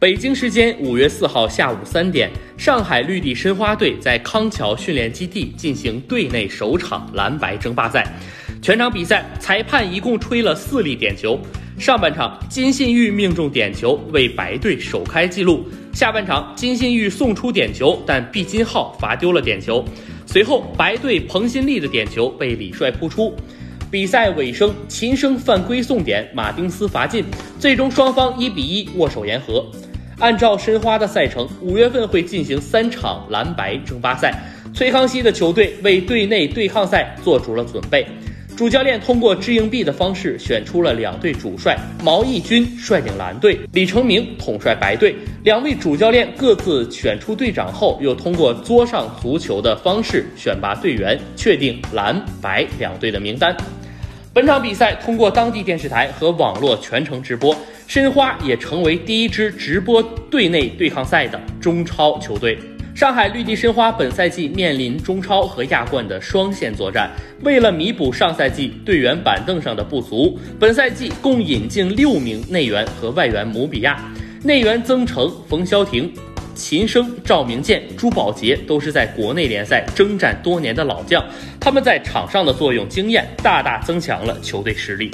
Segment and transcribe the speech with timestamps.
[0.00, 8.10] 北京时间五月四号下午三点，上海绿地申花队在康桥训练基地进行队内首场蓝白争霸赛。
[8.62, 11.38] 全场比赛，裁判一共吹了四粒点球。
[11.78, 15.66] 上半场，金信玉命中点球，为白队首开纪录。
[15.92, 19.84] 下半场，金信玉送出点球，但毕金浩罚丢了点球。
[20.24, 23.36] 随后，白队彭新立的点球被李帅扑出。
[23.90, 27.22] 比赛尾声，秦升犯规送点，马丁斯罚进，
[27.58, 29.70] 最终双方一比一握手言和。
[30.20, 34.34] 按照申花的赛程，五月份会进行三场蓝白争霸赛。
[34.74, 38.06] 崔康熙的球队为队内对抗赛做出了准备。
[38.54, 45.16] 主教练通过掷硬币的方式选出了两队主帅，毛义军率领蓝队，李成明统帅白队。
[45.42, 53.56] 两位主教练各自选出队长后，又通过桌上足球的方式选拔队员，确定蓝白两队的名单。
[54.32, 57.56] 本场比赛通过当地电视台和网络全程直播。
[57.88, 62.56] 申花也成为第一支直播队内对抗赛的中超球队。
[62.94, 67.10] 上海绿地申花本赛季面临中超和亚冠的双线作战，
[67.42, 74.00] 为了弥补上赛季队员板凳上的不足，本赛季共引进六名内援和外援姆比亚。
[74.44, 76.12] 内援曾诚、冯潇霆、
[76.60, 81.24] 秦升、赵明剑、朱宝杰都是在国内联赛征战多年的老将，
[81.58, 85.10] 他们在场上的作用经验大大增强了球队实力。